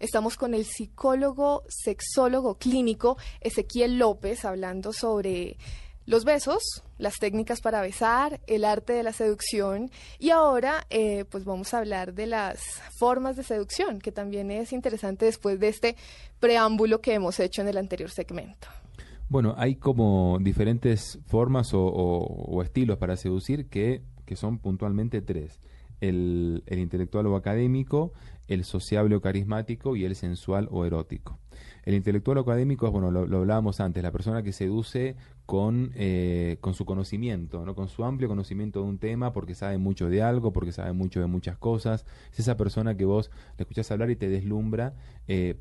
[0.00, 5.56] Estamos con el psicólogo, sexólogo clínico Ezequiel López hablando sobre
[6.06, 6.62] los besos,
[6.98, 11.78] las técnicas para besar, el arte de la seducción y ahora eh, pues vamos a
[11.78, 12.60] hablar de las
[12.98, 15.96] formas de seducción, que también es interesante después de este
[16.40, 18.68] preámbulo que hemos hecho en el anterior segmento.
[19.28, 25.60] Bueno, hay como diferentes formas o, estilos para seducir que, que son puntualmente tres.
[26.00, 28.12] El intelectual o académico,
[28.48, 31.38] el sociable o carismático y el sensual o erótico.
[31.84, 35.92] El intelectual o académico es, bueno, lo, lo hablábamos antes, la persona que seduce con,
[35.94, 37.74] eh, con su conocimiento, ¿no?
[37.74, 41.20] con su amplio conocimiento de un tema, porque sabe mucho de algo, porque sabe mucho
[41.20, 42.06] de muchas cosas.
[42.32, 44.94] Es esa persona que vos le escuchás hablar y te deslumbra
[45.28, 45.56] eh,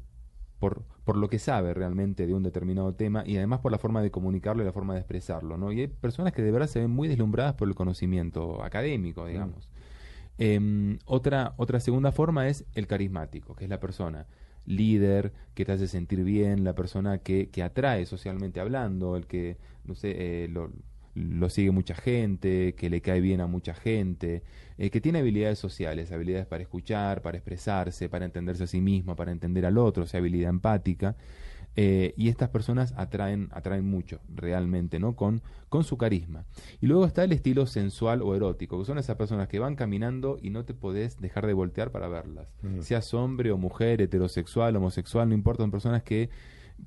[0.59, 4.02] por, por lo que sabe realmente de un determinado tema y además por la forma
[4.02, 5.73] de comunicarlo y la forma de expresarlo, ¿no?
[5.73, 9.70] Y hay personas que de verdad se ven muy deslumbradas por el conocimiento académico, digamos.
[10.38, 14.28] Em, otra, otra segunda forma es el carismático, que es la persona
[14.66, 19.58] líder, que te hace sentir bien, la persona que, que atrae socialmente hablando, el que,
[19.86, 20.72] no sé, eh, lo,
[21.16, 24.44] lo sigue mucha gente, que le cae bien a mucha gente,
[24.78, 29.16] eh, que tiene habilidades sociales, habilidades para escuchar, para expresarse, para entenderse a sí mismo,
[29.16, 31.16] para entender al otro, o sea, habilidad empática.
[31.75, 35.16] Eh, y estas personas atraen, atraen mucho, realmente, ¿no?
[35.16, 36.45] Con, con su carisma.
[36.81, 40.38] Y luego está el estilo sensual o erótico, que son esas personas que van caminando
[40.41, 42.47] y no te podés dejar de voltear para verlas.
[42.81, 46.29] Seas hombre o mujer, heterosexual, homosexual, no importa, son personas que,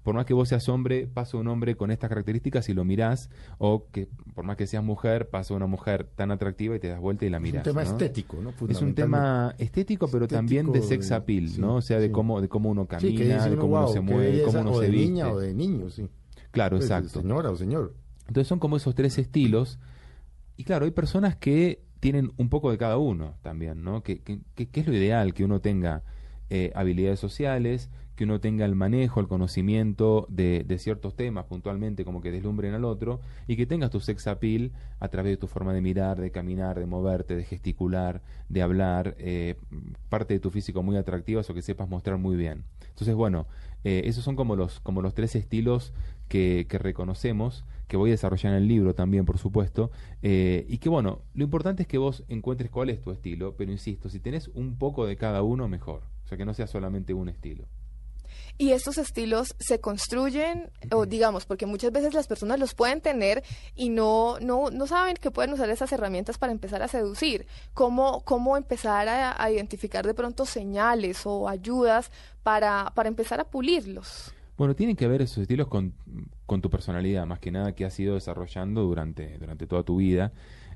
[0.02, 3.30] por más que vos seas hombre, pasa un hombre con estas características y lo mirás,
[3.58, 7.00] o que por más que seas mujer, pasa una mujer tan atractiva y te das
[7.00, 7.66] vuelta y la Es mirás.
[7.66, 7.90] un tema ¿no?
[7.90, 8.52] estético, ¿no?
[8.68, 11.76] Es un tema estético, pero también de sex appeal, sí, ¿no?
[11.76, 12.12] O sea, de sí.
[12.12, 14.78] cómo de cómo uno camina, de cómo uno "Wow, se mueve, belleza", cómo uno o
[14.80, 15.06] se de viste.
[15.06, 16.08] niña o de niño, sí.
[16.50, 17.20] Claro, Pues, exacto.
[17.20, 17.94] Señora o señor.
[18.28, 19.78] Entonces son como esos tres estilos.
[20.56, 24.02] Y claro, hay personas que tienen un poco de cada uno también, ¿no?
[24.02, 26.02] Que, que, que- que es lo ideal, que uno tenga
[26.50, 32.22] eh, habilidades sociales, que uno tenga el manejo, el conocimiento de, ciertos temas puntualmente, como
[32.22, 35.74] que deslumbren al otro, y que tengas tu sex appeal a través de tu forma
[35.74, 39.56] de mirar, de caminar, de moverte, de gesticular, de hablar, eh,
[40.08, 42.64] parte de tu físico muy atractiva, o que sepas mostrar muy bien.
[42.88, 43.46] Entonces, bueno,
[43.84, 45.92] eh, esos son como los, como los tres estilos
[46.28, 49.90] que, que reconocemos, que voy a desarrollar en el libro también, por supuesto,
[50.22, 53.70] eh, y que bueno, lo importante es que vos encuentres cuál es tu estilo, pero
[53.70, 56.15] insisto, si tenés un poco de cada uno, mejor.
[56.26, 57.68] O sea, que no sea solamente un estilo.
[58.58, 63.44] Y estos estilos se construyen, o digamos, porque muchas veces las personas los pueden tener
[63.76, 67.46] y no, no, no saben que pueden usar esas herramientas para empezar a seducir.
[67.74, 72.10] ¿Cómo, cómo empezar a, a identificar de pronto señales o ayudas
[72.42, 74.34] para, para empezar a pulirlos?
[74.58, 75.94] Bueno, tienen que ver esos estilos con,
[76.44, 80.32] con tu personalidad, más que nada que has ido desarrollando durante, durante toda tu vida.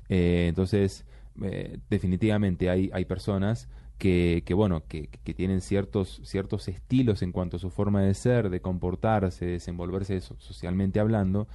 [0.07, 1.03] Eh, entonces,
[1.41, 3.67] eh, definitivamente hay, hay personas
[4.01, 8.59] que, bueno, que, tienen ciertos, ciertos estilos en cuanto a su forma de ser, de
[8.59, 11.47] comportarse, de desenvolverse so- socialmente hablando,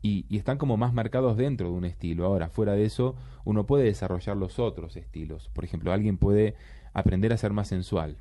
[0.00, 2.26] y, y están como más marcados dentro de un estilo.
[2.26, 5.48] Ahora, fuera de eso, uno puede desarrollar los otros estilos.
[5.52, 6.54] Por ejemplo, alguien puede
[6.92, 8.18] aprender a ser más sensual.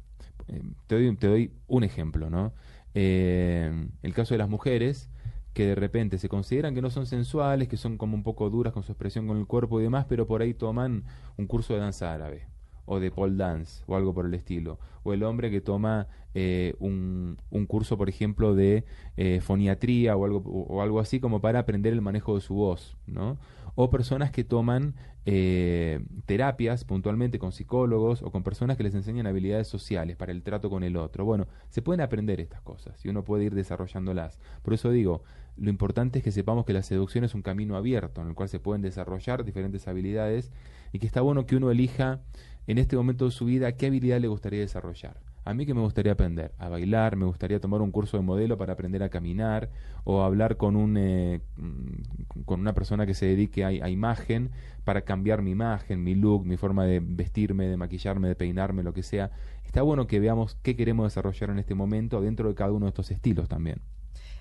[0.47, 2.53] Eh, te, doy, te doy un ejemplo, ¿no?
[2.95, 5.09] Eh, el caso de las mujeres
[5.53, 8.73] que de repente se consideran que no son sensuales, que son como un poco duras
[8.73, 11.03] con su expresión con el cuerpo y demás, pero por ahí toman
[11.37, 12.52] un curso de danza árabe
[12.85, 14.79] o de pole dance o algo por el estilo.
[15.03, 18.85] O el hombre que toma eh, un, un curso, por ejemplo, de
[19.17, 22.97] eh, foniatría o algo, o, algo así como para aprender el manejo de su voz,
[23.05, 23.37] ¿no?
[23.75, 24.95] O personas que toman
[25.25, 30.43] eh, terapias puntualmente con psicólogos o con personas que les enseñan habilidades sociales para el
[30.43, 31.25] trato con el otro.
[31.25, 34.39] Bueno, se pueden aprender estas cosas y uno puede ir desarrollándolas.
[34.61, 35.23] Por eso digo,
[35.55, 38.49] lo importante es que sepamos que la seducción es un camino abierto en el cual
[38.49, 40.51] se pueden desarrollar diferentes habilidades
[40.91, 42.21] y que está bueno que uno elija
[42.67, 45.19] en este momento de su vida qué habilidad le gustaría desarrollar.
[45.45, 48.57] A mí que me gustaría aprender a bailar, me gustaría tomar un curso de modelo
[48.57, 49.69] para aprender a caminar
[50.05, 54.51] o hablar con un eh, mm, con una persona que se dedique a, a imagen
[54.85, 58.93] para cambiar mi imagen, mi look, mi forma de vestirme, de maquillarme, de peinarme, lo
[58.93, 59.31] que sea.
[59.65, 62.89] Está bueno que veamos qué queremos desarrollar en este momento dentro de cada uno de
[62.89, 63.81] estos estilos también.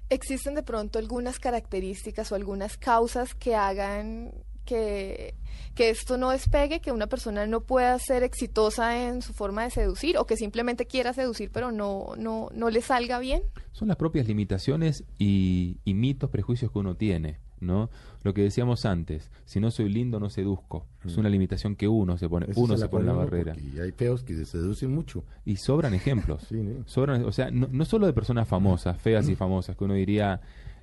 [0.08, 4.32] ¿Existen de pronto algunas características o algunas causas que hagan
[4.64, 5.34] que,
[5.74, 9.70] que esto no despegue, que una persona no pueda ser exitosa en su forma de
[9.70, 13.42] seducir o que simplemente quiera seducir pero no, no, no le salga bien?
[13.72, 17.38] Son las propias limitaciones y, y mitos, prejuicios que uno tiene.
[17.62, 17.90] ¿no?
[18.24, 20.86] Lo que decíamos antes, si no soy lindo no seduzco.
[21.04, 23.54] Es una limitación que uno se pone, Eso uno se pone la barrera.
[23.54, 25.24] porque hay feos que se seducen mucho.
[25.44, 26.42] Y sobran ejemplos.
[26.48, 26.86] Sí, ¿no?
[26.86, 30.40] Sobran, o sea, no, no solo de personas famosas, feas y famosas, que uno diría,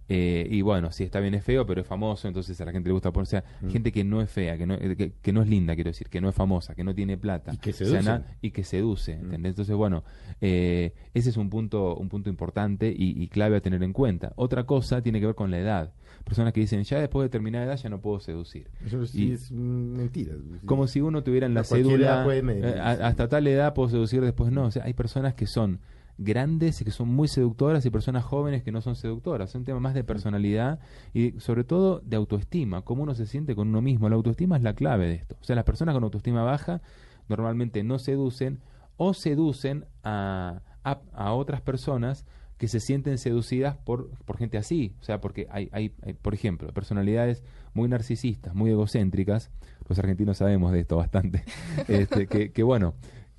[0.09, 2.89] eh, y bueno, si está bien es feo, pero es famoso, entonces a la gente
[2.89, 3.69] le gusta poner, o sea, Mm.
[3.69, 6.09] gente que no es fea, que no, eh, que, que no es linda, quiero decir,
[6.09, 7.53] que no es famosa, que no tiene plata.
[7.53, 8.05] Y que O sea, seducen.
[8.05, 9.25] na- y que seduce, Mm.
[9.25, 9.51] ¿entendés?
[9.51, 10.03] Entonces, bueno,
[10.41, 14.33] eh, ese es un punto, un punto importante y, y clave a tener en cuenta.
[14.35, 15.93] Otra cosa tiene que ver con la edad.
[16.23, 18.67] Personas que dicen, ya después de determinada edad ya no puedo seducir.
[18.85, 20.33] Eso sí Y- es mentira.
[20.65, 24.21] Como si uno tuviera en la cédula, medir, eh, a- hasta tal edad puedo seducir,
[24.21, 24.65] después no.
[24.65, 25.79] O sea, hay personas que son
[26.19, 29.49] grandes y que son muy seductoras y personas jóvenes que no son seductoras.
[29.49, 30.79] Es un tema más de personalidad
[31.13, 34.09] y sobre todo de autoestima, cómo uno se siente con uno mismo.
[34.09, 35.37] La autoestima es la clave de esto.
[35.41, 36.81] O sea, las personas con autoestima baja
[37.29, 38.59] normalmente no seducen
[38.97, 42.25] o seducen a, a, a otras personas
[42.57, 44.93] que se sienten seducidas por, por gente así.
[44.99, 47.41] O sea, porque hay, hay, hay, por ejemplo, personalidades
[47.73, 49.49] muy narcisistas, muy egocéntricas.
[49.87, 51.45] Los argentinos sabemos de esto bastante.
[51.87, 52.95] este, que, que, bueno,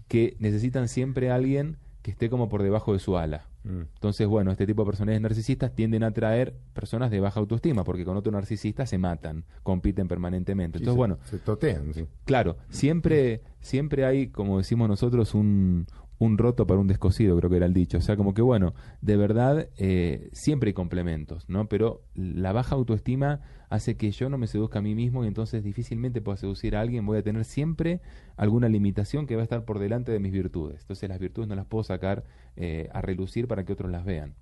[0.09, 3.47] que necesitan siempre a alguien que esté como por debajo de su ala.
[3.65, 3.81] Mm.
[3.95, 8.05] Entonces, bueno, este tipo de personalidades narcisistas tienden a atraer personas de baja autoestima, porque
[8.07, 10.79] con otro narcisista se matan, compiten permanentemente.
[10.79, 12.07] Entonces, se- bueno, Se totean, sí.
[12.25, 15.87] Claro, siempre, siempre hay, como decimos nosotros, un,
[16.21, 17.97] un roto para un descosido, creo que era el dicho.
[17.97, 21.67] O sea, como que bueno, de verdad, eh, siempre hay complementos, ¿no?
[21.67, 23.41] Pero la baja autoestima
[23.71, 26.83] hace que yo no me seduzca a mí mismo y entonces difícilmente pueda seducir a
[26.83, 27.07] alguien.
[27.07, 28.03] Voy a tener siempre
[28.37, 30.83] alguna limitación que va a estar por delante de mis virtudes.
[30.83, 32.25] Entonces las virtudes no las puedo sacar
[32.55, 34.35] eh, a relucir para que otros las vean.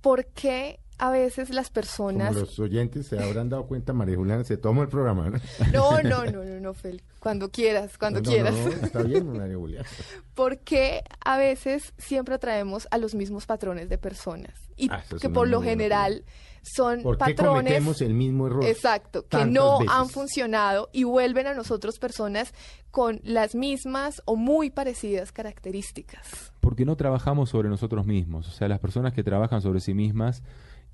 [0.00, 2.34] ¿Por qué a veces las Como personas...
[2.34, 5.30] los oyentes se habrán dado cuenta, María Juliana se toma el programa.
[5.30, 5.38] ¿no?
[5.72, 7.02] No, no, no, no, no, Feli.
[7.20, 8.54] Cuando quieras, cuando No, no, quieras.
[8.54, 9.86] no, está bien, María Juliana.
[10.34, 14.54] ¿Por qué a veces siempre atraemos a los mismos patrones de personas?
[14.76, 16.24] Y Ah, que por lo general
[16.62, 17.62] son ¿Por qué patrones...
[17.64, 18.64] cometemos el mismo error?
[18.64, 19.92] Exacto, que no veces?
[19.94, 22.52] han funcionado y vuelven a nosotros personas
[22.90, 26.52] con las mismas o muy parecidas características.
[26.60, 28.48] porque no trabajamos sobre nosotros mismos.
[28.48, 30.42] O sea, las personas que trabajan sobre sí mismas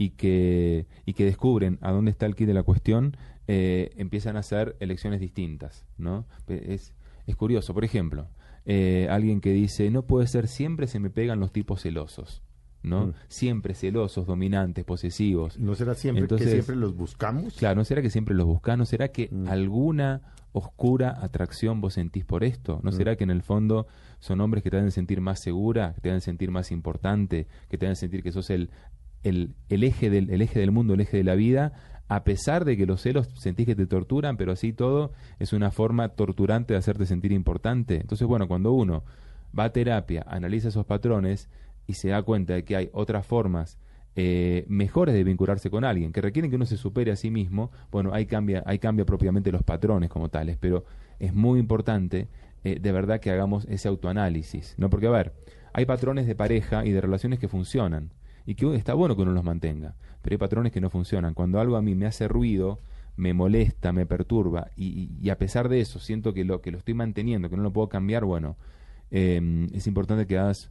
[0.01, 3.19] y que, y que descubren a dónde está el kit de la cuestión,
[3.49, 6.25] eh, empiezan a hacer elecciones distintas, ¿no?
[6.49, 6.95] Es,
[7.27, 7.75] es curioso.
[7.75, 8.27] Por ejemplo,
[8.65, 12.43] eh, alguien que dice, no puede ser, siempre se me pegan los tipos celosos,
[12.83, 13.09] ¿no?
[13.09, 13.13] Mm.
[13.29, 15.59] Siempre celosos, dominantes, posesivos.
[15.59, 17.55] ¿No será siempre Entonces- que siempre los buscamos?
[17.59, 18.79] Claro, ¿no será que siempre los buscás?
[18.79, 19.49] ¿No será que Mm.
[19.49, 22.81] alguna oscura atracción vos sentís por esto?
[22.83, 22.95] ¿No Mm.
[22.95, 23.87] será que en el fondo
[24.19, 27.77] son hombres que te hacen sentir más segura, que te hacen sentir más importante, que
[27.77, 28.71] te hacen sentir que sos el,
[29.23, 31.73] el, eje del, el eje del mundo, el eje de la vida,
[32.09, 35.71] a pesar de que los celos sentís que te torturan, pero así todo es una
[35.71, 37.97] forma torturante de hacerte sentir importante?
[38.01, 39.05] Entonces, bueno, cuando uno
[39.57, 41.49] va a terapia, analiza esos patrones
[41.87, 43.79] y se da cuenta de que hay otras formas
[44.17, 47.71] eh, mejores de vincularse con alguien, que requieren que uno se supere a sí mismo,
[47.93, 50.85] bueno, ahí cambia, ahí cambia propiamente los patrones como tales, pero
[51.21, 52.29] es muy importante
[52.65, 54.91] eh, de verdad que hagamos ese autoanálisis, ¿no?
[54.91, 55.33] Porque, a ver,
[55.73, 58.11] hay patrones de pareja y de relaciones que funcionan,
[58.47, 61.35] y que está bueno que uno los mantenga, pero hay patrones que no funcionan.
[61.35, 62.79] Cuando algo a mí me hace ruido,
[63.17, 66.79] me molesta, me perturba, y, y- a pesar de eso siento que lo, que lo
[66.79, 68.57] estoy manteniendo, que no lo puedo cambiar, bueno,
[69.11, 70.71] eh, es importante que hagas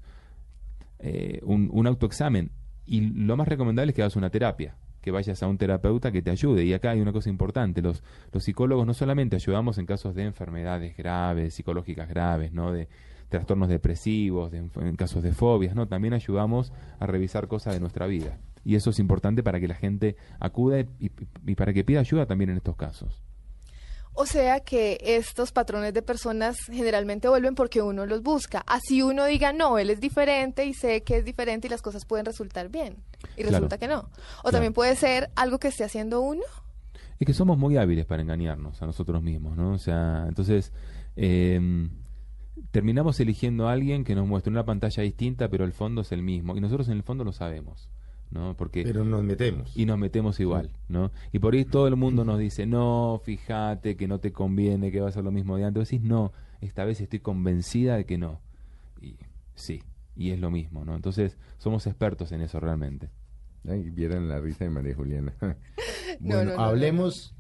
[1.00, 2.52] eh, un, un autoexamen.
[2.86, 6.22] Y lo más recomendable es que hagas una terapia, que vayas a un terapeuta que
[6.22, 6.66] te ayude.
[6.66, 10.24] Y acá hay una cosa importante, los, los psicólogos no solamente ayudamos en casos de
[10.24, 12.72] enfermedades graves, psicológicas graves, ¿no?
[12.72, 12.88] de
[13.30, 18.08] trastornos depresivos, de, en casos de fobias, no, también ayudamos a revisar cosas de nuestra
[18.08, 18.38] vida.
[18.66, 21.12] Y eso es importante para que la gente acude y,
[21.46, 23.24] y para que pida ayuda también en estos casos.
[24.14, 28.64] O sea que estos patrones de personas generalmente vuelven porque uno los busca.
[28.68, 32.04] Así uno diga, no, él es diferente y sé que es diferente y las cosas
[32.06, 32.98] pueden resultar bien.
[33.38, 33.52] Y Claro.
[33.52, 34.00] resulta que no.
[34.00, 34.52] O Claro.
[34.52, 36.42] también puede ser algo que esté haciendo uno.
[37.18, 39.72] Es que somos muy hábiles para engañarnos a nosotros mismos, ¿no?
[39.74, 40.74] O sea, entonces
[41.16, 41.88] eh,
[42.72, 46.22] terminamos eligiendo a alguien que nos muestra una pantalla distinta, pero el fondo es el
[46.22, 46.56] mismo.
[46.56, 47.90] Y nosotros en el fondo lo sabemos,
[48.32, 48.56] ¿no?
[48.56, 49.76] Porque Pero nos metemos.
[49.76, 51.12] y nos metemos igual, ¿no?
[51.32, 55.02] Y por ahí todo el mundo nos dice, no, fíjate que no te conviene, que
[55.02, 55.90] va a ser lo mismo de antes.
[55.90, 58.42] Decís, no, esta vez estoy convencida de que no.
[59.02, 59.16] Y
[59.56, 59.82] sí,
[60.16, 60.96] y es lo mismo, ¿no?
[60.96, 63.10] Entonces somos expertos en eso realmente.
[63.68, 65.34] Ay, vieran la risa de María Juliana.
[65.42, 65.56] No,
[66.20, 67.36] bueno, no, no, hablemos,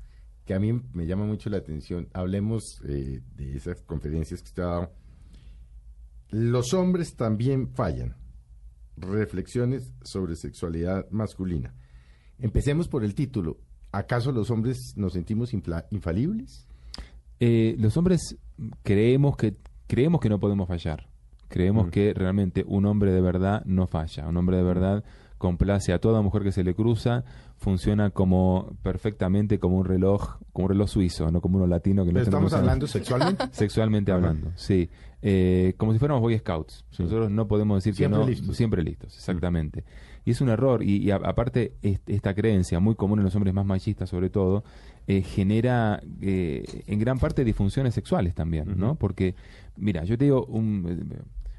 [0.45, 4.63] que a mí me llama mucho la atención, hablemos eh, de esas conferencias que usted
[4.63, 4.99] ha dado.
[6.31, 8.15] Los hombres también fallan.
[8.98, 11.74] Reflexiones sobre sexualidad masculina.
[12.39, 13.57] Empecemos por el título.
[13.91, 16.67] ¿Acaso los hombres nos sentimos infalibles?
[17.39, 18.38] Eh, los hombres
[18.83, 19.55] creemos que
[19.88, 21.07] creemos que no podemos fallar.
[21.48, 21.89] Creemos Mm.
[21.89, 24.27] que realmente un hombre de verdad no falla.
[24.27, 25.03] Un hombre de verdad
[25.39, 27.24] complace a toda mujer que se le cruza,
[27.58, 32.13] funciona como perfectamente como un reloj, como un reloj suizo, no como uno latino que
[32.13, 33.46] no estamos hablando sexualmente.
[33.51, 34.89] sexualmente hablando, sí.
[35.22, 36.86] Eh, como si fuéramos Boy Scouts.
[36.91, 37.03] Sí.
[37.03, 38.29] Nosotros no podemos decir Siempre que no.
[38.29, 38.55] listos.
[38.55, 39.84] Siempre listos, exactamente.
[40.24, 40.84] Y es un error.
[40.84, 44.29] Y, y a- aparte, est- esta creencia, muy común en los hombres más machistas sobre
[44.29, 44.63] todo,
[45.08, 48.96] eh, genera eh, en gran parte disfunciones sexuales también, ¿no?
[48.96, 49.36] Porque,
[49.75, 50.84] mira, yo te digo, un,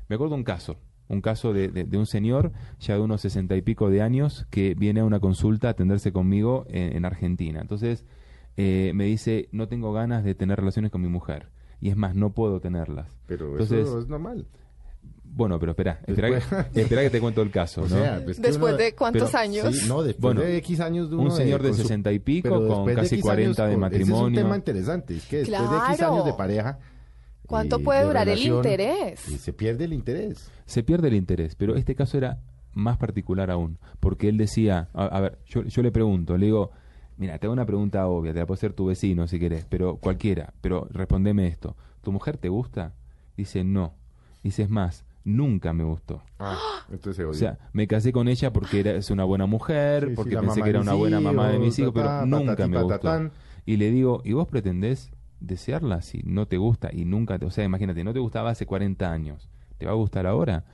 [0.08, 0.76] me acuerdo un caso.
[1.10, 4.46] Un caso de, de- de un señor ya de unos sesenta y pico de años
[4.50, 7.60] que viene a una consulta a atenderse conmigo en, en Argentina.
[7.60, 8.04] Entonces
[8.56, 11.48] eh, me dice, no tengo ganas de tener relaciones con mi mujer.
[11.80, 13.08] Y es más, no puedo tenerlas.
[13.26, 14.46] Pero Entonces, eso es normal.
[15.32, 17.82] Bueno, pero espera, espera, Después- que, espera que te cuento el caso.
[17.82, 17.96] O ¿no?
[17.96, 19.76] sea, pues Después uno- de cuántos pero- años.
[19.76, 22.50] Sí, no, después Bueno, de X años de uno un señor de 60 y pico
[22.66, 24.40] con casi 40 de con- Ese es un matrimonio.
[24.42, 25.16] tema interesante.
[25.16, 26.12] Es que después de X Claro.
[26.14, 26.78] años de pareja.
[27.50, 29.20] ¿Cuánto eh, puede de durar el interés?
[29.20, 30.50] se pierde el interés.
[30.64, 32.38] se pierde el interés, pero este caso era
[32.72, 36.70] más particular aún, porque él decía, a, a ver, yo, yo le pregunto, le digo,
[37.16, 39.96] mira, te hago una pregunta obvia, te la puede hacer tu vecino si querés, pero
[39.96, 42.94] cualquiera, pero respondeme esto, ¿tu mujer te gusta?
[43.36, 43.94] Dice, no.
[44.42, 46.22] Dice, es más, nunca me gustó.
[46.90, 50.14] Entonces se O sea, me casé con ella porque era, es una buena mujer, Sí,
[50.14, 53.30] porque pensé que era una buena mamá de mis hijos, pero nunca me gustó.
[53.66, 57.46] Y le digo, ¿y vos pretendés desearla si no te gusta y nunca te...
[57.46, 60.64] O sea, imagínate, no te gustaba hace 40 años, ¿te va a gustar ahora?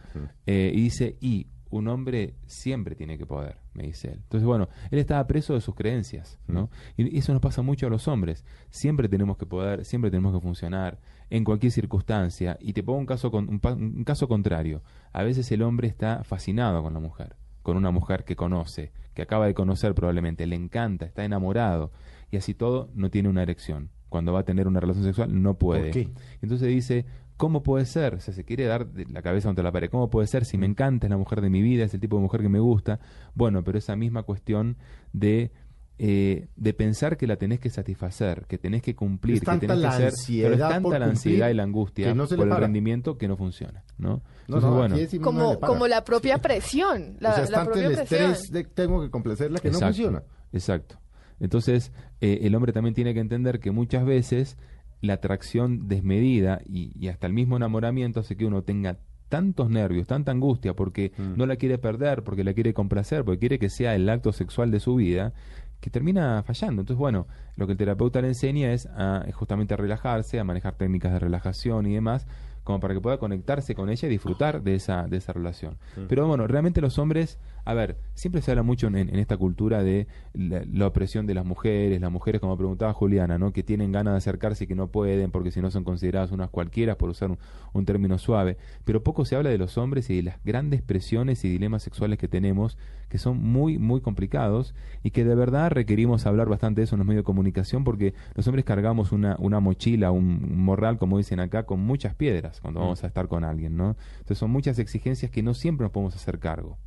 [0.47, 4.21] Eh, y dice, y un hombre siempre tiene que poder, me dice él.
[4.23, 6.71] Entonces, bueno, él estaba preso de sus creencias, ¿no?
[6.97, 8.45] Y eso nos pasa mucho a los hombres.
[8.71, 10.99] Siempre tenemos que poder, siempre tenemos que funcionar
[11.31, 12.57] en cualquier circunstancia.
[12.61, 14.83] Y te pongo un caso, con, un, caso contrario.
[15.13, 19.23] A veces el hombre está fascinado con la mujer, con una mujer que conoce, que
[19.23, 21.91] acaba de conocer probablemente, le encanta, está enamorado.
[22.31, 23.91] Y así todo no tiene una erección.
[24.09, 25.83] Cuando va a tener una relación sexual no puede.
[25.85, 26.09] ¿Por qué?
[26.43, 27.05] Entonces dice,
[27.37, 28.15] ¿cómo puede ser?
[28.15, 29.91] O sea, se quiere dar de la cabeza contra la pared.
[29.91, 32.17] ¿Cómo puede ser si me encanta, es la mujer de mi vida, es el tipo
[32.17, 33.01] de mujer que me gusta?
[33.35, 34.77] Bueno, pero esa misma cuestión
[35.13, 35.51] de,
[35.99, 39.79] eh, de pensar que la tenés que satisfacer, que tenés que cumplir, Es que tenés
[39.79, 40.07] la que ser...
[40.07, 42.61] ansiedad Pero es tanta la ansiedad y la angustia no por el para.
[42.61, 44.23] rendimiento que no funciona, ¿no?
[44.49, 47.17] No, Entonces, no, bueno, como, como la propia presión.
[47.19, 48.31] La, o sea, es la tanto propia el presión.
[48.31, 50.23] estrés de tengo que complacerla que no funciona.
[50.53, 50.99] Exacto.
[51.41, 54.57] Entonces, eh, el hombre también tiene que entender que muchas veces
[55.03, 58.97] la atracción desmedida y, y hasta el mismo enamoramiento hace que uno tenga
[59.29, 61.37] tantos nervios, tanta angustia, porque Mm.
[61.37, 64.71] no la quiere perder, porque la quiere complacer, porque quiere que sea el acto sexual
[64.71, 65.33] de su vida,
[65.81, 66.83] que termina fallando.
[66.83, 67.27] Entonces, bueno,
[67.57, 71.13] lo que el terapeuta le enseña es a, es justamente a relajarse, a manejar técnicas
[71.13, 72.27] de relajación y demás,
[72.67, 75.77] como para que pueda conectarse con ella y disfrutar de esa, de esa relación.
[76.09, 79.85] Pero bueno, realmente los hombres, a ver, siempre se habla mucho en, en esta cultura
[79.85, 83.53] de la, la opresión de las mujeres, las mujeres, como preguntaba Juliana, ¿no?
[83.53, 86.51] que tienen ganas de acercarse y que no pueden porque si no son consideradas unas
[86.51, 87.39] cualquiera, por usar un,
[87.73, 88.57] un término suave.
[88.85, 92.19] Pero poco se habla de los hombres y de las grandes presiones y dilemas sexuales
[92.19, 92.77] que tenemos,
[93.09, 96.99] que son muy, muy complicados y que de verdad requerimos hablar bastante de eso en
[96.99, 101.39] los medios de comunicación porque los hombres cargamos una, una mochila, un morral, como dicen
[101.39, 103.97] acá, con muchas piedras cuando vamos a estar con alguien, ¿no?
[104.13, 106.79] Entonces son muchas exigencias que no siempre nos podemos hacer cargo.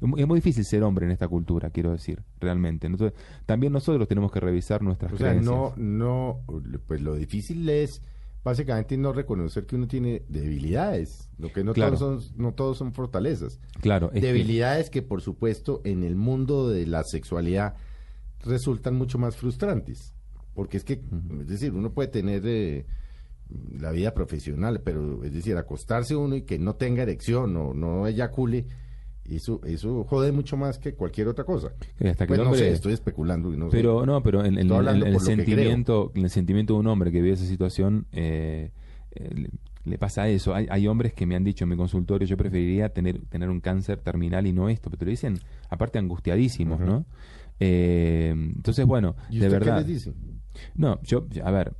[0.00, 2.86] Es mu- es muy difícil ser hombre en esta cultura, quiero decir, realmente.
[2.86, 5.52] Entonces, también nosotros tenemos que revisar nuestras O sea, creencias.
[5.54, 6.40] no, no,
[6.86, 8.00] pues lo difícil es
[8.44, 11.96] básicamente no reconocer que uno tiene debilidades, lo que no Claro.
[11.96, 13.58] todos son, no todos son fortalezas.
[13.80, 17.74] Claro, que- debilidades que por supuesto en el mundo de la sexualidad
[18.44, 20.14] resultan mucho más frustrantes,
[20.54, 21.02] porque es que,
[21.40, 22.86] es decir, uno puede tener eh,
[23.78, 28.06] la vida profesional, pero es decir, acostarse uno y que no tenga erección o no
[28.06, 28.66] eyacule,
[29.24, 31.68] eso, eso jode mucho más que cualquier otra cosa.
[32.04, 33.50] hasta que Pues el no hombre- sé, estoy especulando.
[33.52, 33.58] sé.
[33.70, 37.46] Pero no, pero en, el sentimiento, en el sentimiento de un hombre que vive esa
[37.46, 38.70] situación, eh,
[39.12, 39.48] eh,
[39.84, 40.54] le, pasa eso.
[40.54, 43.60] Hay, hay hombres que me han dicho en mi consultorio, yo preferiría tener, tener un
[43.60, 45.38] cáncer terminal y no esto, pero te lo dicen
[45.70, 46.80] aparte angustiadísimos.
[46.80, 47.04] ¿no?
[47.60, 49.74] Eh, entonces, bueno, ¿Y de usted verdad.
[49.84, 50.12] qué les dice?
[50.74, 51.74] No, yo, a ver,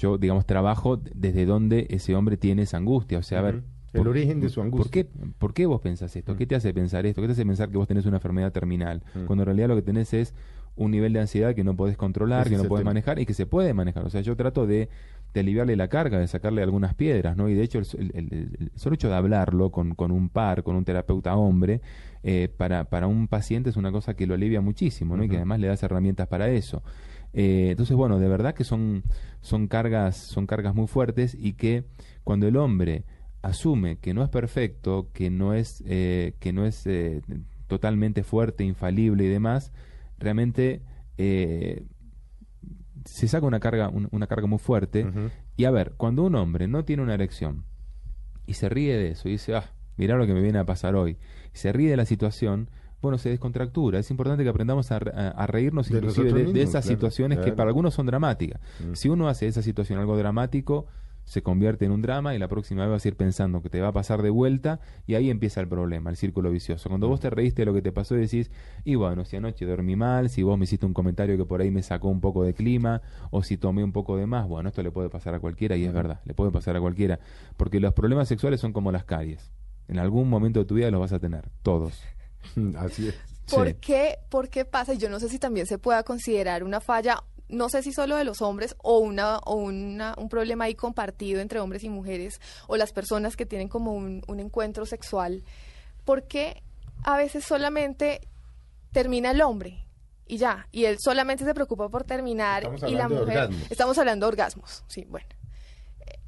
[0.00, 3.18] yo, digamos, trabajo desde donde ese hombre tiene esa angustia.
[3.18, 3.62] O sea, a ver.
[3.92, 4.84] El origen de su angustia.
[4.84, 6.36] ¿por qué, ¿Por qué vos pensás esto?
[6.36, 7.20] ¿Qué te hace pensar esto?
[7.20, 9.02] ¿Qué te hace pensar que vos tenés una enfermedad terminal?
[9.26, 10.32] Cuando en realidad lo que tenés es
[10.76, 12.90] un nivel de ansiedad que no podés controlar, Ese que no podés tema.
[12.90, 14.04] manejar y que se puede manejar.
[14.06, 14.88] O sea, yo trato de,
[15.34, 17.48] de aliviarle la carga, de sacarle algunas piedras, ¿no?
[17.48, 20.62] Y de hecho, el, el- el- el solo hecho de hablarlo con, con un par,
[20.62, 21.80] con un terapeuta hombre,
[22.22, 25.24] eh, para, para un paciente es una cosa que lo alivia muchísimo, ¿no?
[25.24, 26.82] Y que además le das herramientas para eso.
[27.32, 29.02] Eh, entonces, bueno, de verdad que son,
[29.40, 31.84] son, cargas, son cargas muy fuertes y que
[32.24, 33.04] cuando el hombre
[33.42, 37.22] asume que no es perfecto, que no es, eh, que no es eh,
[37.68, 39.72] totalmente fuerte, infalible y demás,
[40.18, 40.82] realmente
[41.18, 41.84] eh,
[43.04, 45.04] se saca una carga, un- una carga muy fuerte.
[45.56, 47.64] Y a ver, cuando un hombre no tiene una erección
[48.46, 50.94] y se ríe de eso y dice, ah, mirá lo que me viene a pasar
[50.96, 51.16] hoy,
[51.54, 52.70] y se ríe de la situación,
[53.02, 53.98] bueno, se descontractura.
[53.98, 57.38] Es importante que aprendamos a, re- a- a reírnos De inclusive de, esas claro, situaciones
[57.38, 58.60] que para algunos son dramáticas.
[58.80, 58.94] Mm.
[58.94, 60.86] Si uno hace esa situación algo dramático,
[61.24, 63.80] se convierte en un drama y la próxima vez vas a ir pensando que te
[63.80, 66.88] va a pasar de vuelta y ahí empieza el problema, el círculo vicioso.
[66.88, 68.50] Cuando vos te reíste de lo que te pasó y decís,
[68.84, 71.70] y bueno, si anoche dormí mal, si vos me hiciste un comentario que por ahí
[71.70, 74.82] me sacó un poco de clima, o si tomé un poco de más, bueno, esto
[74.82, 77.20] le puede pasar a cualquiera y es verdad, le puede pasar a cualquiera,
[77.56, 79.52] porque los problemas sexuales son como las caries.
[79.86, 82.02] En algún momento de tu vida los vas a tener, todos.
[82.78, 83.14] Así es.
[83.50, 83.74] ¿Por Sí.
[83.80, 84.18] qué?
[84.28, 84.94] ¿Por qué pasa?
[84.94, 88.16] Y yo no sé si también se pueda considerar una falla, no sé si solo
[88.16, 92.40] de los hombres o una o una, un problema ahí compartido entre hombres y mujeres
[92.68, 95.42] o las personas que tienen como un, un encuentro sexual.
[96.04, 96.62] ¿Por qué
[97.02, 98.20] a veces solamente
[98.92, 99.84] termina el hombre?
[100.28, 103.50] Y ya, y él solamente se preocupa por terminar y la mujer...
[103.68, 105.26] Estamos hablando de orgasmos, sí, bueno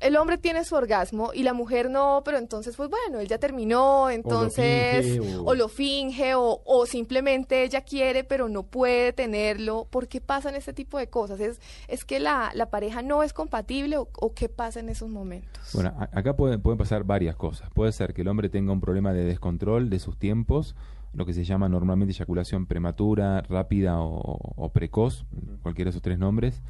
[0.02, 3.38] el hombre tiene su orgasmo y la mujer no, pero entonces, pues bueno, él ya
[3.38, 9.12] terminó, entonces, finge, o, o- lo finge, o, o simplemente ella quiere, pero no puede
[9.12, 9.86] tenerlo.
[9.90, 11.40] ¿Por qué pasan este tipo de cosas?
[11.40, 15.08] ¿Es, es que la, la pareja no es compatible o, o qué pasa en esos
[15.08, 15.70] momentos?
[15.72, 17.70] Bueno, a- acá pueden, pueden pasar varias cosas.
[17.70, 20.74] Puede ser que el hombre tenga un problema de descontrol de sus tiempos,
[21.14, 25.24] lo que se llama normalmente eyaculación prematura, rápida o, o precoz,
[25.62, 26.62] cualquiera de esos tres nombres,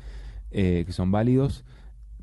[0.51, 1.65] eh, que son válidos.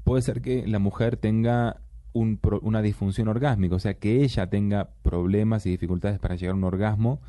[0.04, 1.78] Puede ser que la mujer tenga
[2.14, 6.54] un pro- una disfunción orgásmica, o sea, que ella tenga problemas y dificultades para llegar
[6.54, 7.22] a un orgasmo,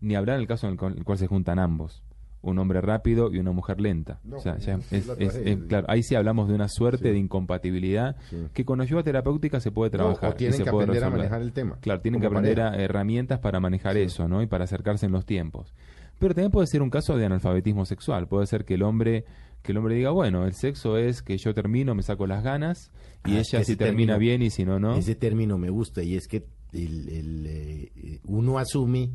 [0.00, 2.02] ni habrá en el caso en el cual, el cual se juntan ambos.
[2.42, 4.20] Un hombre rápido y una mujer lenta.
[4.22, 7.10] No, o sea, ya es- es- es- claro, ahí sí hablamos de una suerte Sí.
[7.12, 8.36] de incompatibilidad Sí.
[8.52, 10.30] que con ayuda terapéutica se puede No, trabajar.
[10.30, 11.78] o y tienen se que puede aprender a manejar el tema.
[11.80, 14.02] Claro, tienen que aprender a- herramientas para manejar Sí.
[14.02, 14.42] eso, ¿no?
[14.42, 15.72] Y para acercarse en los tiempos.
[16.18, 18.28] Pero también puede ser un caso de analfabetismo sexual.
[18.28, 19.24] Puede ser que el hombre
[19.66, 22.90] que el hombre diga, bueno, el sexo es que yo termino, me saco las ganas
[23.26, 24.96] y Ah, ella si termina término- bien y si no, no.
[24.96, 29.10] Ese término me gusta y es que el, el, eh, uno asume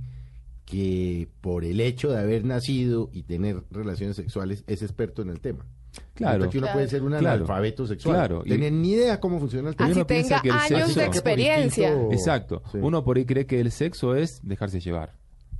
[0.66, 5.40] que por el hecho de haber nacido y tener relaciones sexuales es experto en el
[5.40, 5.66] tema.
[6.14, 6.50] Claro.
[6.50, 6.78] Que uno Claro.
[6.78, 7.28] puede ser un Claro.
[7.30, 8.16] analfabeto sexual.
[8.16, 9.90] Claro, y- Tener ni idea cómo funciona el tema.
[9.90, 12.02] Así uno piensa tenga que el años sexo- de experiencia.
[12.12, 12.62] Exacto.
[12.72, 12.78] Sí.
[12.82, 15.14] Uno por ahí cree que el sexo es dejarse llevar.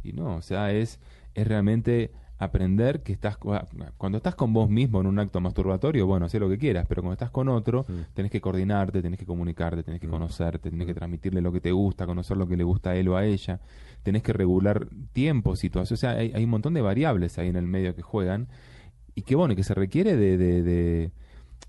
[0.04, 1.00] Y no, o sea, es,
[1.34, 2.12] es realmente
[2.44, 3.54] aprender que estás cu-
[3.98, 7.02] cuando estás con vos mismo en un acto masturbatorio, bueno, haz lo que quieras, pero
[7.02, 8.14] cuando estás con otro, Mm.
[8.14, 11.72] tenés que coordinarte, tenés que comunicarte, tenés que conocerte, tenés que transmitirle lo que te
[11.72, 13.60] gusta, conocer lo que le gusta a él o a ella,
[14.04, 17.56] tenés que regular tiempo, situación, o sea, hay, hay un montón de variables ahí en
[17.56, 18.48] el medio que juegan
[19.14, 21.12] y que bueno, que se requiere de, de, de,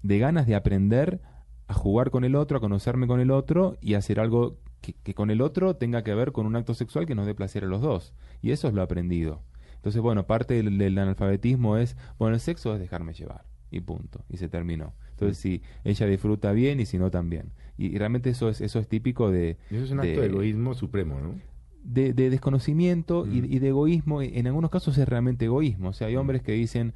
[0.02, 1.20] de ganas de aprender
[1.68, 5.14] a jugar con el otro, a conocerme con el otro y hacer algo que, que
[5.14, 7.66] con el otro tenga que ver con un acto sexual que nos dé placer a
[7.68, 8.12] los dos.
[8.42, 9.40] Y eso es lo aprendido.
[9.82, 13.44] Entonces, bueno, parte del, del analfabetismo es, bueno, el sexo es dejarme llevar.
[13.70, 14.24] Y punto.
[14.28, 14.92] Y se terminó.
[15.12, 17.52] Entonces, si ella disfruta bien y si no, también.
[17.78, 20.26] Y, y realmente eso es, eso es típico de, Eso es un de- acto de
[20.28, 21.34] egoísmo supremo, ¿no?
[21.82, 23.44] de, de desconocimiento y, Mm.
[23.52, 24.22] y de egoísmo.
[24.22, 25.88] En algunos casos es realmente egoísmo.
[25.88, 26.92] O sea, hay hombres que dicen,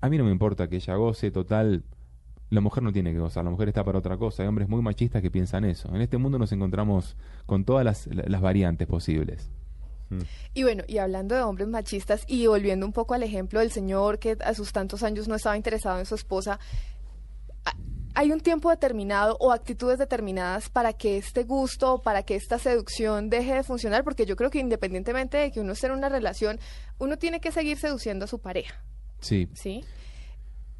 [0.00, 1.82] a mí no me importa que ella goce, total,
[2.50, 4.42] la mujer no tiene que gozar, la mujer está para otra cosa.
[4.44, 5.92] Hay hombres muy machistas que piensan eso.
[5.94, 9.50] En este mundo nos encontramos con todas las, las variantes posibles.
[10.54, 14.18] Y bueno, y hablando de hombres machistas y volviendo un poco al ejemplo del señor
[14.18, 16.58] que a sus tantos años no estaba interesado en su esposa,
[18.14, 23.30] ¿hay un tiempo determinado o actitudes determinadas para que este gusto, para que esta seducción
[23.30, 24.02] deje de funcionar?
[24.02, 26.58] Porque yo creo que independientemente de que uno esté en una relación,
[26.98, 28.82] uno tiene que seguir seduciendo a su pareja,
[29.20, 29.84] Sí, ¿sí?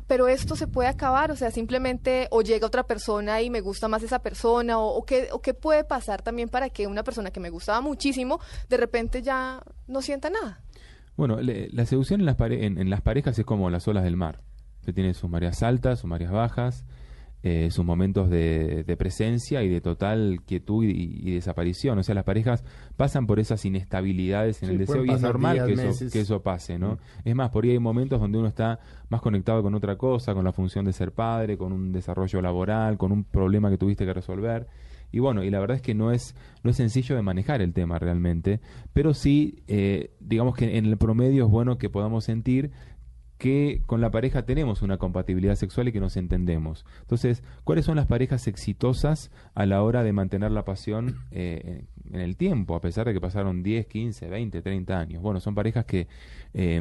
[0.09, 3.87] Pero esto se puede acabar, o sea, simplemente o llega otra persona y me gusta
[3.87, 7.38] más esa persona, o, qué, o qué puede pasar también para que una persona que
[7.38, 10.61] me gustaba muchísimo, de repente ya no sienta nada.
[11.16, 14.40] Bueno, le- la seducción en las, en las parejas es como las olas del mar.
[14.81, 16.85] Usted tiene sus mareas altas, sus mareas bajas,
[17.42, 21.98] eh, sus momentos de, de presencia y de total quietud y, y desaparición.
[21.98, 22.64] O sea, las parejas
[22.96, 26.12] pasan por esas inestabilidades en Sí, el deseo y es normal días, que, eso, meses.
[26.12, 26.94] que eso pase, ¿no?
[26.94, 27.29] Mm.
[27.29, 30.44] Es más, por ahí hay momentos donde uno está más conectado con otra cosa, con
[30.44, 34.12] la función de ser padre, con un desarrollo laboral, con un problema que tuviste que
[34.14, 34.66] resolver.
[35.11, 37.72] Y bueno, y la verdad es que no es, no es sencillo de manejar el
[37.72, 38.61] tema realmente,
[38.92, 42.72] pero sí, eh, digamos que en el promedio es bueno que podamos sentir
[43.38, 46.85] que con la pareja tenemos una compatibilidad sexual y que nos entendemos.
[47.01, 52.20] Entonces, ¿cuáles son las parejas exitosas a la hora de mantener la pasión eh, en
[52.20, 55.22] el tiempo, a pesar de que pasaron 10, 15, 20, 30 años?
[55.22, 56.09] Bueno, son parejas que,
[56.53, 56.81] eh,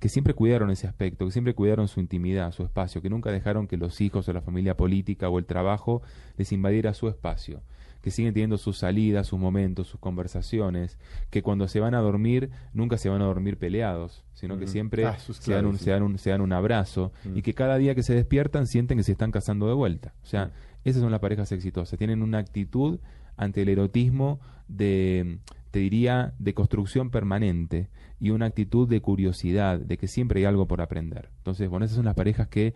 [0.00, 3.68] que siempre cuidaron ese aspecto, que siempre cuidaron su intimidad, su espacio, que nunca dejaron
[3.68, 6.02] que los hijos o la familia política o el trabajo
[6.36, 7.62] les invadiera su espacio.
[8.02, 10.98] Que siguen teniendo sus salidas, sus momentos, sus conversaciones,
[11.30, 15.04] que cuando se van a dormir nunca se van a dormir peleados, sino que siempre
[15.04, 15.84] Ah, se, dan un, sí.
[15.84, 18.98] se, dan un, se dan un abrazo y que cada día que se despiertan sienten
[18.98, 20.14] que se están casando de vuelta.
[20.22, 20.52] O sea,
[20.84, 23.00] esas son las parejas exitosas, tienen una actitud
[23.36, 25.38] ante el erotismo de,
[25.70, 27.88] te diría, de construcción permanente
[28.20, 31.30] y una actitud de curiosidad, de que siempre hay algo por aprender.
[31.38, 32.74] Entonces, bueno, esas son las parejas que,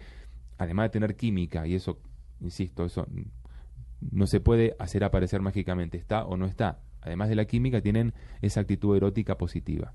[0.59, 1.99] además de tener química, y eso,
[2.41, 3.23] insisto, eso mm,
[4.11, 6.81] no se puede hacer aparecer mágicamente, está o no está.
[7.01, 9.93] Además de la química, tienen esa actitud erótica positiva.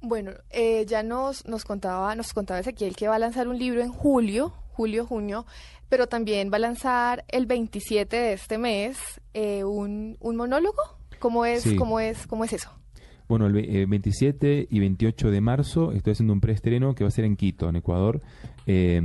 [0.00, 3.82] Bueno, eh, ya nos, nos contaba, nos contaba Ezequiel que va a lanzar un libro
[3.82, 5.46] en julio, julio, junio,
[5.88, 8.98] pero también va a lanzar el 27 de este mes
[9.32, 10.82] eh, un, un monólogo.
[11.20, 11.76] ¿Cómo es, Sí.
[11.76, 12.70] cómo es, cómo es eso?
[13.32, 17.08] Bueno, el ve- eh, 27 y 28 de marzo estoy haciendo un preestreno que va
[17.08, 18.20] a ser en Quito, en Ecuador,
[18.66, 19.00] eh,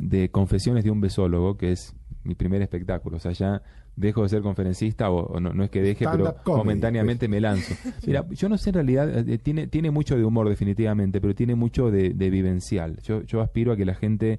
[0.00, 3.16] de Confesiones de un besólogo, que es mi primer espectáculo.
[3.16, 3.62] O sea, ya
[3.96, 7.40] dejo de ser conferencista, o, o no, no es que deje, pero comedy, momentáneamente me
[7.40, 7.74] lanzo.
[8.06, 11.56] Mira, yo no sé en realidad, eh, tiene, tiene mucho de humor definitivamente, pero tiene
[11.56, 12.98] mucho de, de vivencial.
[13.02, 14.38] Yo, yo aspiro a que la gente...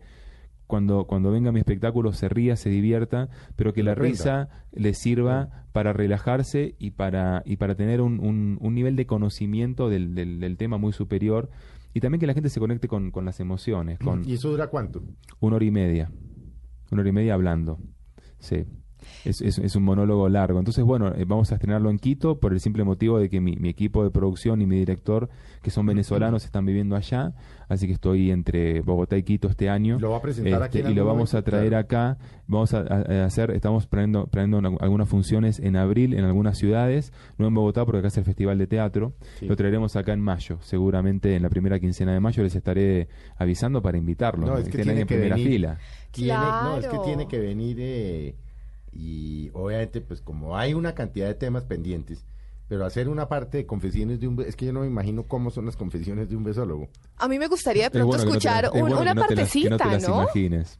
[0.67, 5.65] Cuando, cuando venga mi espectáculo se ría, se divierta, pero que la risa le sirva
[5.73, 10.39] para relajarse y para, y para tener un, un- un nivel de conocimiento del, del-
[10.39, 11.49] del tema muy superior
[11.93, 14.67] y también que la gente se conecte con, con las emociones, con ¿Y eso dura
[14.67, 15.03] cuánto?
[15.39, 16.11] una hora y media,
[16.91, 17.79] una hora y media hablando.
[18.39, 18.65] Sí.
[19.23, 20.59] Es, es- es un monólogo largo.
[20.59, 23.55] Entonces, bueno, eh, vamos a estrenarlo en Quito por el simple motivo de que mi,
[23.55, 25.29] mi equipo de producción y mi director,
[25.61, 27.33] que son venezolanos, están viviendo allá.
[27.67, 29.97] Así que estoy entre Bogotá y Quito este año.
[29.99, 31.85] Lo va a presentar aquí Este, en y lo vamos a traer claro.
[31.85, 32.17] acá.
[32.47, 36.57] Vamos a, a- a hacer, estamos planeando, planeando una- algunas funciones en abril en algunas
[36.59, 39.13] ciudades, no en Bogotá porque acá es el Festival de Teatro.
[39.39, 39.47] Sí.
[39.47, 43.81] Lo traeremos acá en mayo, seguramente en la primera quincena de mayo les estaré avisando
[43.81, 44.47] para invitarlos.
[44.47, 45.51] No, es que Estén ahí tiene en que primera venir.
[45.51, 45.77] fila.
[46.11, 47.03] Tiene, No, es que Claro.
[47.03, 48.35] tiene que venir eh,
[48.95, 52.25] y obviamente pues como hay una cantidad de temas pendientes,
[52.67, 54.41] pero hacer una parte de confesiones de un...
[54.41, 56.87] Es que yo no me imagino cómo son las confesiones de un besólogo.
[57.17, 58.81] A mí me gustaría de Es pronto bueno que no te escuchar las- es un-
[58.89, 60.23] bueno una que no te las- que no te partecita, las ¿no?
[60.23, 60.79] imagines.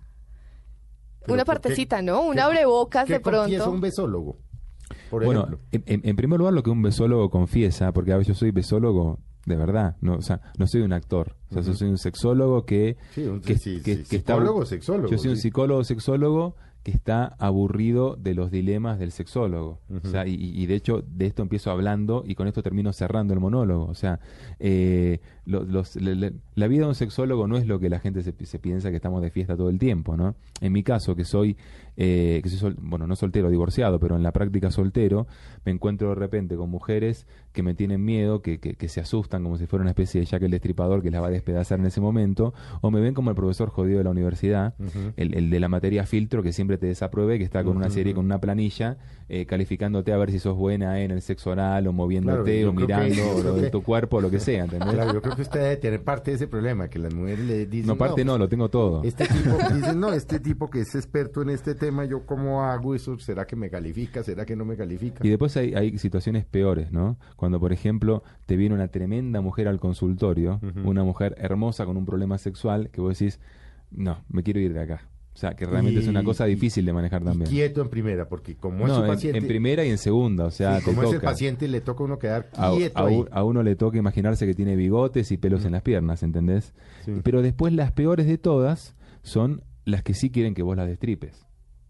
[1.28, 2.21] Una ¿por qué- partecita, ¿no?
[2.21, 3.71] Un abrebocas ¿Qué de confiesa pronto.
[3.75, 4.38] un besólogo?
[5.10, 8.51] Por Bueno, en, primer lugar lo que un besólogo confiesa, porque a ver, yo soy
[8.51, 11.97] besólogo de verdad, no, o sea, no soy un actor, o sea, yo soy un
[11.99, 15.38] sexólogo que, Sí, un que, sí, que- sí, que está psicólogo, sexólogo, Yo soy un
[15.38, 19.80] psicólogo sexólogo que está aburrido de los dilemas del sexólogo.
[20.04, 23.34] O sea, y, y de hecho de esto empiezo hablando y con esto termino cerrando
[23.34, 23.86] el monólogo.
[23.86, 24.19] O sea,
[24.60, 27.99] eh, lo- los- le- le- la vida de un sexólogo no es lo que la
[27.99, 30.36] gente se, pi- se piensa que estamos de fiesta todo el tiempo, ¿no?
[30.62, 31.55] En mi caso, que soy,
[31.97, 35.27] eh, que soy sol- bueno, no soltero, divorciado, pero en la práctica soltero,
[35.65, 39.43] me encuentro de repente con mujeres que me tienen miedo, que, que, que se asustan
[39.43, 41.86] como si fuera una especie de Jack el Destripador que las va a despedazar en
[41.86, 44.73] ese momento, o me ven como el profesor jodido de la universidad,
[45.15, 48.13] el, el de la materia filtro que siempre te desapruebe, que está con una serie,
[48.15, 48.97] con una planilla,
[49.29, 52.75] eh, calificándote a ver si sos buena en el sexo oral, o moviéndote, Claro, o
[52.75, 54.93] que- mirando, yo o creo de tu cuerpo, o lo que sea, ¿entendés?
[54.93, 57.65] Claro, yo creo que usted debe tener parte de ese problema, que las mujeres le
[57.65, 57.88] dicen...
[57.88, 59.04] no, parte no, pues, lo tengo todo.
[59.04, 62.95] Este tipo, dicen, no, este tipo que es experto en este tema, ¿yo cómo hago
[62.95, 63.17] eso?
[63.19, 64.24] ¿Será que me califica?
[64.24, 65.26] ¿Será que no me califica?
[65.26, 67.17] Y después hay, hay situaciones peores, ¿no?
[67.36, 72.06] Cuando, por ejemplo, te viene una tremenda mujer al consultorio, una mujer hermosa con un
[72.06, 73.39] problema sexual, que vos decís,
[73.91, 75.02] no, me quiero ir de acá.
[75.36, 77.52] O sea, que realmente es una cosa difícil de manejar Y también.
[77.52, 79.38] quieto en primera, porque como es No, su en, paciente...
[79.38, 82.17] en primera y en segunda, o sea, como es el paciente, le toca a uno
[82.19, 83.17] quedar quieto a ahí.
[83.17, 86.74] u- a uno le toca imaginarse que tiene bigotes y pelos en las piernas, ¿entendés?
[87.04, 87.12] Sí.
[87.21, 91.45] Pero después las peores de todas son las que sí quieren que vos las destripes.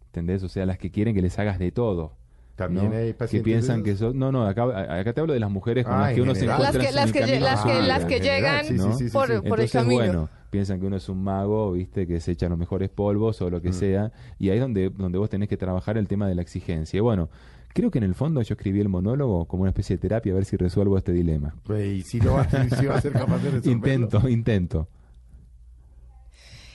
[0.07, 0.41] ¿Entendés?
[0.43, 2.13] O sea, las que quieren que les hagas de todo.
[2.55, 2.95] También ¿no?
[2.95, 4.17] hay que pacientes piensan de que son...
[4.17, 4.63] No, no, acá,
[4.97, 6.87] acá te hablo de las mujeres con Ah, las que uno se encuentra Las que-
[6.87, 8.19] en las el que las que- Ah, las que
[9.63, 9.95] el camino.
[9.97, 13.49] bueno, piensan que uno es un mago, viste, que se echa los mejores polvos o
[13.49, 13.61] lo Mm.
[13.61, 16.41] que sea, y ahí es donde, donde vos tenés que trabajar el tema de la
[16.41, 16.97] exigencia.
[16.97, 17.29] Y bueno,
[17.73, 20.35] creo que en el fondo yo escribí el monólogo como una especie de terapia a
[20.35, 21.53] ver si resuelvo este dilema.
[21.63, 23.71] Pues, y sí, lo va, va a ser capaz de resolverlo.
[23.71, 24.87] Intento, intento.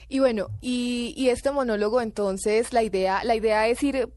[0.09, 4.09] Y bueno, y, y este monólogo entonces, la idea, la idea es ir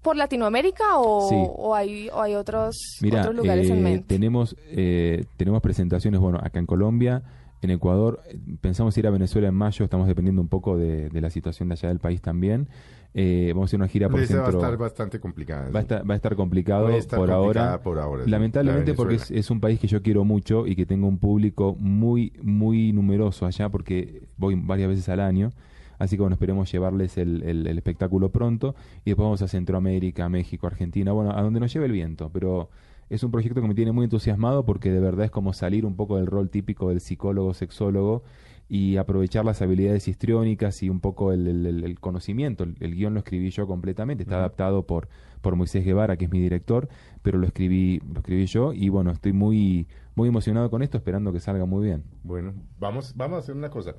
[0.00, 1.34] por Latinoamérica o, Sí.
[1.36, 4.06] o hay, o hay otros, Mira, otros lugares en eh, mente.
[4.14, 7.22] tenemos, eh, tenemos presentaciones, bueno, acá en Colombia,
[7.62, 11.20] en Ecuador, eh, pensamos ir a Venezuela en mayo, estamos dependiendo un poco de, de
[11.20, 12.68] la situación de allá del país también.
[13.14, 14.60] Eh, vamos a hacer una gira por Esa va a centro.
[14.60, 15.70] estar bastante complicada.
[15.70, 17.80] Va a estar, va a estar complicado Va a estar por, ahora.
[17.82, 20.74] por ahora, sí, Lamentablemente la porque es, es un país que yo quiero mucho y
[20.74, 25.52] que tengo un público muy, muy numeroso allá porque voy varias veces al año.
[25.98, 30.28] Así que bueno, esperemos llevarles el, el- el espectáculo pronto y después vamos a Centroamérica,
[30.30, 32.30] México, Argentina, bueno, a donde nos lleve el viento.
[32.32, 32.70] Pero
[33.10, 35.96] es un proyecto que me tiene muy entusiasmado porque de verdad es como salir un
[35.96, 38.22] poco del rol típico del psicólogo, sexólogo
[38.68, 42.64] y aprovechar las habilidades histriónicas y un poco el, el- el- el conocimiento.
[42.64, 45.08] El, el guion lo escribí yo completamente, está adaptado por,
[45.42, 46.88] por Moisés Guevara, que es mi director,
[47.22, 51.32] pero lo escribí, lo escribí yo y bueno, estoy muy, muy emocionado con esto, esperando
[51.34, 52.04] que salga muy bien.
[52.22, 53.96] Bueno, vamos, vamos a hacer una cosa.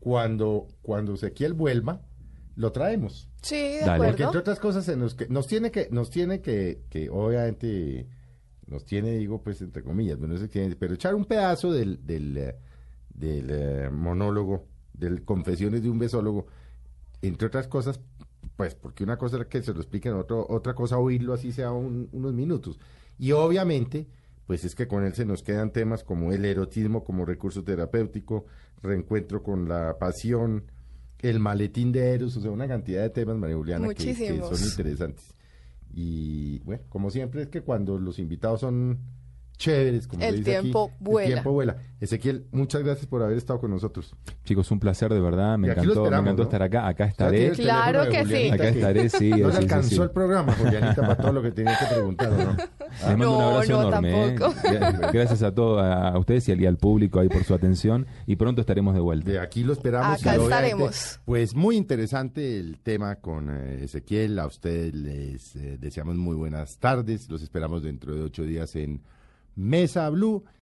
[0.00, 2.02] Cuando, cuando Ezequiel vuelva,
[2.56, 3.28] lo traemos.
[3.40, 3.98] Sí, de Dale.
[3.98, 4.24] Porque acuerdo.
[4.26, 8.06] entre otras cosas se nos, que, nos tiene que, nos tiene que, que obviamente,
[8.70, 12.54] nos tiene, digo, pues entre comillas, no qué, pero echar un pedazo del, del,
[13.12, 16.46] del eh, monólogo, del Confesiones de un besólogo,
[17.22, 18.00] entre otras cosas,
[18.56, 21.72] pues porque una cosa es que se lo expliquen, otro, otra cosa oírlo así sea
[21.72, 22.78] un- unos minutos.
[23.18, 24.06] Y obviamente,
[24.46, 28.46] pues es que con él se nos quedan temas como el erotismo como recurso terapéutico,
[28.82, 30.64] reencuentro con la pasión,
[31.20, 34.68] el maletín de Eros, o sea, una cantidad de temas, María Juliana, que, que son
[34.70, 35.34] interesantes.
[35.92, 39.00] Y bueno, como siempre es que cuando los invitados son
[39.60, 41.26] chéveres, como El se dice aquí, tiempo vuela.
[41.28, 41.76] el tiempo vuela.
[42.00, 44.14] Ezequiel, muchas gracias por haber estado con nosotros.
[44.44, 46.42] Chicos, un placer de verdad, me encantó, me encantó ¿no?
[46.44, 47.50] estar acá, acá estaré.
[47.50, 48.48] Claro que sí.
[48.50, 50.00] Acá estaré, sí, No sí, le sí, alcanzó sí.
[50.00, 52.56] el programa, Julianita, para todo lo que tenía que preguntar, ¿o ¿no?
[52.90, 54.10] Les mando un No, abrazo no, enorme.
[54.28, 54.34] ¿eh?
[54.38, 54.60] tampoco.
[54.66, 58.06] Gra- Gracias a todos, a ustedes y al, y al público ahí por su atención.
[58.26, 59.30] Y pronto estaremos de vuelta.
[59.30, 60.20] De aquí lo esperamos.
[60.20, 61.20] Acá estaremos.
[61.26, 64.38] Pues muy interesante el tema con eh, Ezequiel.
[64.38, 67.28] A ustedes les eh, deseamos muy buenas tardes.
[67.28, 69.02] Los esperamos dentro de ocho días en
[69.60, 70.42] Mesa Blue.